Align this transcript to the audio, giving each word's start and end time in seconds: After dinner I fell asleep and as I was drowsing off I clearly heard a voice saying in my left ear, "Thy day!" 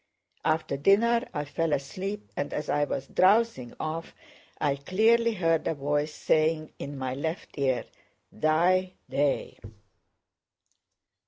After 0.43 0.77
dinner 0.77 1.27
I 1.31 1.45
fell 1.45 1.73
asleep 1.73 2.31
and 2.35 2.53
as 2.55 2.71
I 2.71 2.85
was 2.85 3.05
drowsing 3.05 3.75
off 3.79 4.15
I 4.59 4.75
clearly 4.77 5.35
heard 5.35 5.67
a 5.67 5.75
voice 5.75 6.11
saying 6.11 6.73
in 6.79 6.97
my 6.97 7.13
left 7.13 7.55
ear, 7.59 7.85
"Thy 8.31 8.93
day!" 9.07 9.59